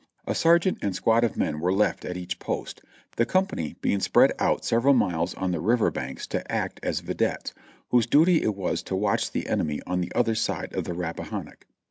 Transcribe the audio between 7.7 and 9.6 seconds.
whose duty it was to watch the